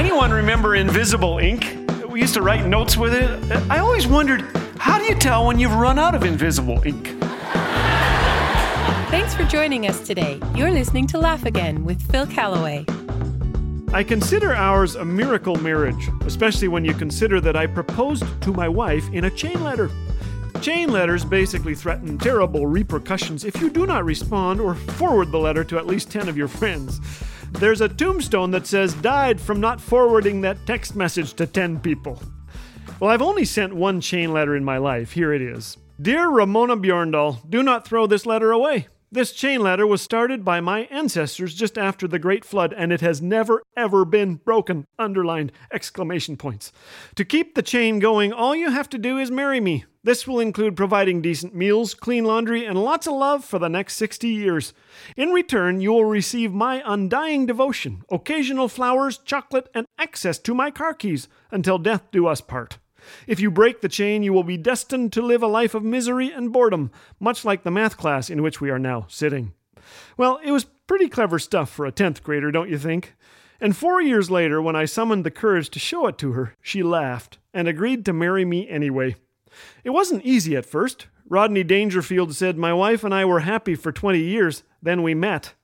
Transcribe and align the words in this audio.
Anyone 0.00 0.32
remember 0.32 0.76
invisible 0.76 1.40
ink? 1.40 1.76
We 2.08 2.22
used 2.22 2.32
to 2.32 2.40
write 2.40 2.64
notes 2.64 2.96
with 2.96 3.12
it. 3.12 3.52
I 3.70 3.80
always 3.80 4.06
wondered 4.06 4.40
how 4.78 4.98
do 4.98 5.04
you 5.04 5.14
tell 5.14 5.46
when 5.46 5.58
you've 5.58 5.74
run 5.74 5.98
out 5.98 6.14
of 6.14 6.24
invisible 6.24 6.82
ink? 6.86 7.08
Thanks 9.10 9.34
for 9.34 9.44
joining 9.44 9.86
us 9.86 10.00
today. 10.00 10.40
You're 10.54 10.70
listening 10.70 11.06
to 11.08 11.18
Laugh 11.18 11.44
Again 11.44 11.84
with 11.84 12.00
Phil 12.10 12.26
Callaway. 12.26 12.86
I 13.92 14.02
consider 14.02 14.54
ours 14.54 14.94
a 14.94 15.04
miracle 15.04 15.56
marriage, 15.56 16.08
especially 16.24 16.68
when 16.68 16.82
you 16.82 16.94
consider 16.94 17.38
that 17.42 17.54
I 17.54 17.66
proposed 17.66 18.24
to 18.40 18.54
my 18.54 18.70
wife 18.70 19.06
in 19.12 19.26
a 19.26 19.30
chain 19.30 19.62
letter. 19.62 19.90
Chain 20.62 20.90
letters 20.90 21.26
basically 21.26 21.74
threaten 21.74 22.16
terrible 22.16 22.66
repercussions 22.66 23.44
if 23.44 23.60
you 23.60 23.68
do 23.68 23.84
not 23.84 24.06
respond 24.06 24.62
or 24.62 24.74
forward 24.74 25.30
the 25.30 25.38
letter 25.38 25.62
to 25.64 25.76
at 25.76 25.86
least 25.86 26.10
10 26.10 26.30
of 26.30 26.38
your 26.38 26.48
friends. 26.48 27.02
There's 27.52 27.80
a 27.80 27.88
tombstone 27.88 28.50
that 28.52 28.66
says, 28.66 28.94
died 28.94 29.40
from 29.40 29.60
not 29.60 29.80
forwarding 29.80 30.40
that 30.40 30.66
text 30.66 30.96
message 30.96 31.34
to 31.34 31.46
10 31.46 31.80
people. 31.80 32.22
Well, 32.98 33.10
I've 33.10 33.22
only 33.22 33.44
sent 33.44 33.74
one 33.74 34.00
chain 34.00 34.32
letter 34.32 34.56
in 34.56 34.64
my 34.64 34.78
life. 34.78 35.12
Here 35.12 35.32
it 35.32 35.42
is 35.42 35.76
Dear 36.00 36.28
Ramona 36.28 36.76
Bjorndal, 36.76 37.48
do 37.48 37.62
not 37.62 37.86
throw 37.86 38.06
this 38.06 38.24
letter 38.24 38.52
away. 38.52 38.88
This 39.12 39.32
chain 39.32 39.60
letter 39.60 39.86
was 39.86 40.00
started 40.00 40.44
by 40.44 40.60
my 40.60 40.82
ancestors 40.82 41.52
just 41.54 41.76
after 41.76 42.06
the 42.06 42.20
Great 42.20 42.44
Flood, 42.44 42.72
and 42.72 42.92
it 42.92 43.00
has 43.00 43.20
never 43.20 43.60
ever 43.76 44.04
been 44.04 44.36
broken. 44.36 44.86
Underlined 44.98 45.50
exclamation 45.72 46.36
points. 46.36 46.72
To 47.16 47.24
keep 47.24 47.54
the 47.54 47.62
chain 47.62 47.98
going, 47.98 48.32
all 48.32 48.54
you 48.54 48.70
have 48.70 48.88
to 48.90 48.98
do 48.98 49.18
is 49.18 49.30
marry 49.30 49.60
me. 49.60 49.84
This 50.02 50.26
will 50.26 50.40
include 50.40 50.78
providing 50.78 51.20
decent 51.20 51.54
meals, 51.54 51.92
clean 51.92 52.24
laundry, 52.24 52.64
and 52.64 52.82
lots 52.82 53.06
of 53.06 53.14
love 53.14 53.44
for 53.44 53.58
the 53.58 53.68
next 53.68 53.96
60 53.96 54.28
years. 54.28 54.72
In 55.14 55.28
return, 55.28 55.82
you 55.82 55.92
will 55.92 56.06
receive 56.06 56.54
my 56.54 56.82
undying 56.86 57.44
devotion, 57.44 58.02
occasional 58.10 58.68
flowers, 58.68 59.18
chocolate, 59.18 59.68
and 59.74 59.86
access 59.98 60.38
to 60.38 60.54
my 60.54 60.70
car 60.70 60.94
keys 60.94 61.28
until 61.50 61.76
death 61.76 62.10
do 62.10 62.26
us 62.26 62.40
part. 62.40 62.78
If 63.26 63.40
you 63.40 63.50
break 63.50 63.82
the 63.82 63.90
chain, 63.90 64.22
you 64.22 64.32
will 64.32 64.42
be 64.42 64.56
destined 64.56 65.12
to 65.12 65.22
live 65.22 65.42
a 65.42 65.46
life 65.46 65.74
of 65.74 65.84
misery 65.84 66.30
and 66.32 66.50
boredom, 66.50 66.90
much 67.18 67.44
like 67.44 67.62
the 67.62 67.70
math 67.70 67.98
class 67.98 68.30
in 68.30 68.42
which 68.42 68.58
we 68.58 68.70
are 68.70 68.78
now 68.78 69.04
sitting. 69.08 69.52
Well, 70.16 70.40
it 70.42 70.50
was 70.50 70.64
pretty 70.86 71.08
clever 71.08 71.38
stuff 71.38 71.68
for 71.68 71.84
a 71.84 71.92
10th 71.92 72.22
grader, 72.22 72.50
don't 72.50 72.70
you 72.70 72.78
think? 72.78 73.14
And 73.60 73.76
four 73.76 74.00
years 74.00 74.30
later, 74.30 74.62
when 74.62 74.76
I 74.76 74.86
summoned 74.86 75.24
the 75.24 75.30
courage 75.30 75.68
to 75.70 75.78
show 75.78 76.06
it 76.06 76.16
to 76.18 76.32
her, 76.32 76.54
she 76.62 76.82
laughed 76.82 77.36
and 77.52 77.68
agreed 77.68 78.06
to 78.06 78.14
marry 78.14 78.46
me 78.46 78.66
anyway. 78.66 79.16
It 79.84 79.90
wasn't 79.90 80.24
easy 80.24 80.56
at 80.56 80.66
first. 80.66 81.06
Rodney 81.28 81.62
Dangerfield 81.62 82.34
said, 82.34 82.58
My 82.58 82.72
wife 82.72 83.04
and 83.04 83.14
I 83.14 83.24
were 83.24 83.40
happy 83.40 83.74
for 83.74 83.92
20 83.92 84.18
years, 84.18 84.62
then 84.82 85.02
we 85.02 85.14
met. 85.14 85.54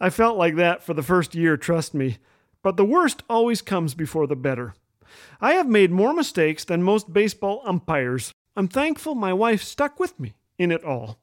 I 0.00 0.08
felt 0.10 0.38
like 0.38 0.56
that 0.56 0.82
for 0.82 0.94
the 0.94 1.02
first 1.02 1.34
year, 1.34 1.56
trust 1.56 1.94
me. 1.94 2.18
But 2.62 2.76
the 2.76 2.84
worst 2.84 3.22
always 3.28 3.62
comes 3.62 3.94
before 3.94 4.26
the 4.26 4.36
better. 4.36 4.74
I 5.40 5.54
have 5.54 5.68
made 5.68 5.90
more 5.90 6.14
mistakes 6.14 6.64
than 6.64 6.82
most 6.82 7.12
baseball 7.12 7.62
umpires. 7.64 8.32
I'm 8.56 8.68
thankful 8.68 9.14
my 9.14 9.32
wife 9.32 9.62
stuck 9.62 9.98
with 9.98 10.18
me 10.18 10.34
in 10.58 10.70
it 10.70 10.84
all. 10.84 11.18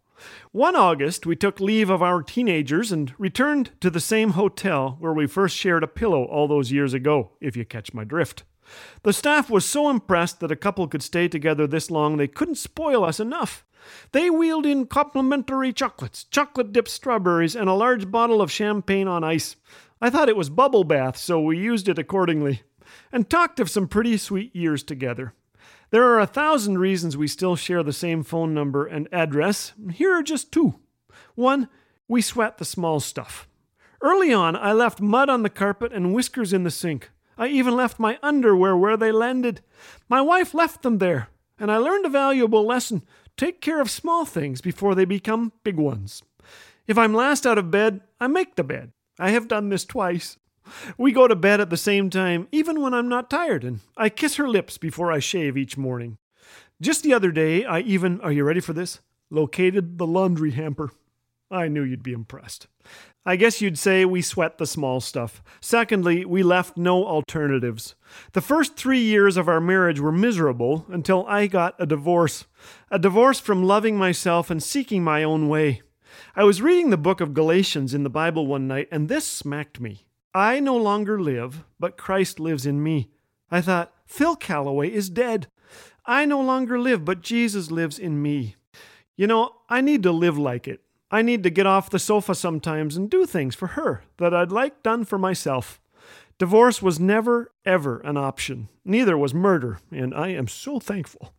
One 0.51 0.75
August, 0.75 1.25
we 1.25 1.35
took 1.35 1.59
leave 1.59 1.89
of 1.89 2.01
our 2.01 2.23
teenagers 2.23 2.91
and 2.91 3.13
returned 3.19 3.71
to 3.81 3.89
the 3.89 3.99
same 3.99 4.31
hotel 4.31 4.97
where 4.99 5.13
we 5.13 5.27
first 5.27 5.55
shared 5.55 5.83
a 5.83 5.87
pillow 5.87 6.23
all 6.23 6.47
those 6.47 6.71
years 6.71 6.93
ago, 6.93 7.31
if 7.39 7.55
you 7.55 7.65
catch 7.65 7.93
my 7.93 8.03
drift. 8.03 8.43
The 9.03 9.13
staff 9.13 9.49
was 9.49 9.65
so 9.65 9.89
impressed 9.89 10.39
that 10.39 10.51
a 10.51 10.55
couple 10.55 10.87
could 10.87 11.03
stay 11.03 11.27
together 11.27 11.67
this 11.67 11.91
long 11.91 12.17
they 12.17 12.27
couldn't 12.27 12.55
spoil 12.55 13.03
us 13.03 13.19
enough. 13.19 13.65
They 14.11 14.29
wheeled 14.29 14.65
in 14.65 14.87
complimentary 14.87 15.71
chocolates, 15.71 16.25
chocolate 16.25 16.73
dipped 16.73 16.89
strawberries, 16.89 17.55
and 17.55 17.69
a 17.69 17.73
large 17.73 18.11
bottle 18.11 18.41
of 18.41 18.51
champagne 18.51 19.07
on 19.07 19.23
ice. 19.23 19.55
I 20.01 20.09
thought 20.09 20.29
it 20.29 20.37
was 20.37 20.49
bubble 20.49 20.83
bath, 20.83 21.17
so 21.17 21.39
we 21.39 21.57
used 21.57 21.87
it 21.87 21.97
accordingly 21.97 22.63
and 23.11 23.29
talked 23.29 23.59
of 23.59 23.69
some 23.69 23.87
pretty 23.87 24.17
sweet 24.17 24.55
years 24.55 24.83
together. 24.83 25.33
There 25.89 26.03
are 26.03 26.19
a 26.19 26.27
thousand 26.27 26.79
reasons 26.79 27.15
we 27.15 27.27
still 27.27 27.55
share 27.55 27.83
the 27.83 27.93
same 27.93 28.23
phone 28.23 28.53
number 28.53 28.85
and 28.85 29.07
address. 29.11 29.73
Here 29.93 30.13
are 30.13 30.23
just 30.23 30.51
two. 30.51 30.79
One, 31.35 31.69
we 32.07 32.21
sweat 32.21 32.57
the 32.57 32.65
small 32.65 32.99
stuff. 32.99 33.47
Early 34.01 34.33
on, 34.33 34.55
I 34.55 34.73
left 34.73 35.01
mud 35.01 35.29
on 35.29 35.43
the 35.43 35.49
carpet 35.49 35.93
and 35.93 36.13
whiskers 36.13 36.53
in 36.53 36.63
the 36.63 36.71
sink. 36.71 37.09
I 37.37 37.47
even 37.47 37.75
left 37.75 37.99
my 37.99 38.17
underwear 38.23 38.75
where 38.75 38.97
they 38.97 39.11
landed. 39.11 39.61
My 40.09 40.21
wife 40.21 40.53
left 40.53 40.81
them 40.81 40.97
there, 40.97 41.29
and 41.59 41.71
I 41.71 41.77
learned 41.77 42.05
a 42.05 42.09
valuable 42.09 42.65
lesson 42.65 43.03
take 43.37 43.61
care 43.61 43.79
of 43.79 43.91
small 43.91 44.25
things 44.25 44.61
before 44.61 44.95
they 44.95 45.05
become 45.05 45.53
big 45.63 45.77
ones. 45.77 46.23
If 46.87 46.97
I'm 46.97 47.13
last 47.13 47.45
out 47.45 47.57
of 47.57 47.69
bed, 47.69 48.01
I 48.19 48.27
make 48.27 48.55
the 48.55 48.63
bed. 48.63 48.91
I 49.19 49.29
have 49.29 49.47
done 49.47 49.69
this 49.69 49.85
twice. 49.85 50.37
We 50.97 51.11
go 51.11 51.27
to 51.27 51.35
bed 51.35 51.61
at 51.61 51.69
the 51.69 51.77
same 51.77 52.09
time, 52.09 52.47
even 52.51 52.81
when 52.81 52.93
I'm 52.93 53.07
not 53.07 53.29
tired, 53.29 53.63
and 53.63 53.79
I 53.95 54.09
kiss 54.09 54.35
her 54.35 54.49
lips 54.49 54.77
before 54.77 55.11
I 55.11 55.19
shave 55.19 55.55
each 55.55 55.77
morning. 55.77 56.17
Just 56.81 57.03
the 57.03 57.13
other 57.13 57.31
day, 57.31 57.63
I 57.63 57.79
even, 57.81 58.19
are 58.21 58.31
you 58.31 58.43
ready 58.43 58.59
for 58.59 58.73
this? 58.73 58.99
Located 59.29 59.97
the 59.97 60.07
laundry 60.07 60.51
hamper. 60.51 60.91
I 61.49 61.67
knew 61.67 61.83
you'd 61.83 62.03
be 62.03 62.13
impressed. 62.13 62.67
I 63.25 63.35
guess 63.35 63.61
you'd 63.61 63.77
say 63.77 64.05
we 64.05 64.21
sweat 64.21 64.57
the 64.57 64.65
small 64.65 65.01
stuff. 65.01 65.43
Secondly, 65.59 66.23
we 66.23 66.43
left 66.43 66.77
no 66.77 67.05
alternatives. 67.05 67.95
The 68.31 68.41
first 68.41 68.77
three 68.77 69.01
years 69.01 69.35
of 69.35 69.49
our 69.49 69.59
marriage 69.59 69.99
were 69.99 70.11
miserable 70.11 70.85
until 70.87 71.25
I 71.27 71.47
got 71.47 71.75
a 71.77 71.85
divorce. 71.85 72.45
A 72.89 72.97
divorce 72.97 73.39
from 73.39 73.63
loving 73.63 73.97
myself 73.97 74.49
and 74.49 74.63
seeking 74.63 75.03
my 75.03 75.23
own 75.23 75.49
way. 75.49 75.81
I 76.35 76.43
was 76.43 76.61
reading 76.61 76.89
the 76.89 76.97
book 76.97 77.19
of 77.19 77.33
Galatians 77.33 77.93
in 77.93 78.03
the 78.03 78.09
Bible 78.09 78.47
one 78.47 78.67
night, 78.67 78.87
and 78.91 79.09
this 79.09 79.25
smacked 79.25 79.79
me. 79.79 80.05
I 80.33 80.59
no 80.59 80.77
longer 80.77 81.19
live, 81.19 81.63
but 81.79 81.97
Christ 81.97 82.39
lives 82.39 82.65
in 82.65 82.81
me. 82.81 83.09
I 83.51 83.61
thought, 83.61 83.93
Phil 84.05 84.35
Callaway 84.35 84.89
is 84.89 85.09
dead. 85.09 85.47
I 86.05 86.25
no 86.25 86.39
longer 86.39 86.79
live, 86.79 87.03
but 87.03 87.21
Jesus 87.21 87.71
lives 87.71 87.99
in 87.99 88.21
me. 88.21 88.55
You 89.17 89.27
know, 89.27 89.51
I 89.67 89.81
need 89.81 90.03
to 90.03 90.11
live 90.11 90.37
like 90.37 90.67
it. 90.67 90.81
I 91.09 91.21
need 91.21 91.43
to 91.43 91.49
get 91.49 91.65
off 91.65 91.89
the 91.89 91.99
sofa 91.99 92.35
sometimes 92.35 92.97
and 92.97 93.09
do 93.09 93.25
things 93.25 93.55
for 93.55 93.67
her 93.67 94.03
that 94.17 94.33
I'd 94.33 94.51
like 94.51 94.83
done 94.83 95.05
for 95.05 95.17
myself. 95.17 95.79
Divorce 96.37 96.81
was 96.81 96.99
never, 96.99 97.51
ever 97.65 97.99
an 97.99 98.17
option. 98.17 98.67
Neither 98.83 99.17
was 99.17 99.33
murder, 99.33 99.79
and 99.89 100.13
I 100.13 100.29
am 100.29 100.47
so 100.47 100.79
thankful. 100.79 101.33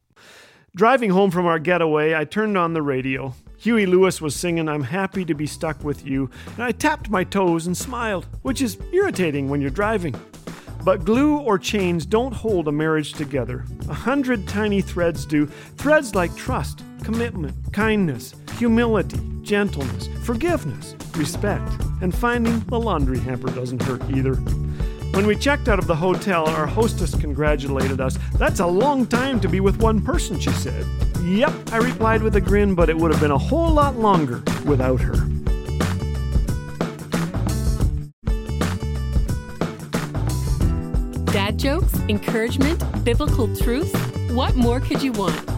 Driving 0.74 1.10
home 1.10 1.30
from 1.30 1.46
our 1.46 1.58
getaway, 1.58 2.14
I 2.14 2.24
turned 2.24 2.56
on 2.56 2.72
the 2.72 2.82
radio. 2.82 3.34
Huey 3.58 3.84
Lewis 3.84 4.20
was 4.20 4.34
singing 4.34 4.68
I'm 4.68 4.84
Happy 4.84 5.24
to 5.26 5.34
Be 5.34 5.46
Stuck 5.46 5.84
with 5.84 6.06
You, 6.06 6.30
and 6.54 6.64
I 6.64 6.72
tapped 6.72 7.10
my 7.10 7.22
toes 7.22 7.66
and 7.66 7.76
smiled, 7.76 8.26
which 8.42 8.62
is 8.62 8.78
irritating 8.92 9.48
when 9.48 9.60
you're 9.60 9.70
driving. 9.70 10.14
But 10.82 11.04
glue 11.04 11.38
or 11.38 11.58
chains 11.58 12.06
don't 12.06 12.32
hold 12.32 12.68
a 12.68 12.72
marriage 12.72 13.12
together. 13.12 13.64
A 13.88 13.94
hundred 13.94 14.48
tiny 14.48 14.80
threads 14.80 15.26
do. 15.26 15.46
Threads 15.76 16.14
like 16.14 16.34
trust, 16.36 16.82
commitment, 17.02 17.54
kindness, 17.72 18.34
humility, 18.58 19.20
gentleness, 19.42 20.08
forgiveness, 20.24 20.96
respect, 21.14 21.72
and 22.02 22.12
finding 22.12 22.58
the 22.60 22.78
laundry 22.78 23.20
hamper 23.20 23.50
doesn't 23.52 23.80
hurt 23.80 24.02
either. 24.10 24.34
When 25.14 25.26
we 25.28 25.36
checked 25.36 25.68
out 25.68 25.78
of 25.78 25.86
the 25.86 25.94
hotel, 25.94 26.48
our 26.48 26.66
hostess 26.66 27.14
congratulated 27.14 28.00
us. 28.00 28.18
That's 28.34 28.58
a 28.58 28.66
long 28.66 29.06
time 29.06 29.38
to 29.40 29.48
be 29.48 29.60
with 29.60 29.80
one 29.80 30.02
person, 30.02 30.40
she 30.40 30.50
said. 30.50 30.84
Yep, 31.22 31.52
I 31.72 31.76
replied 31.76 32.22
with 32.22 32.34
a 32.34 32.40
grin, 32.40 32.74
but 32.74 32.90
it 32.90 32.96
would 32.96 33.12
have 33.12 33.20
been 33.20 33.30
a 33.30 33.38
whole 33.38 33.70
lot 33.70 33.96
longer 33.96 34.42
without 34.66 35.00
her. 35.00 35.14
Dad 41.32 41.58
jokes, 41.58 41.94
encouragement, 42.08 42.82
biblical 43.04 43.54
truth. 43.56 43.94
What 44.32 44.56
more 44.56 44.80
could 44.80 45.00
you 45.00 45.12
want? 45.12 45.57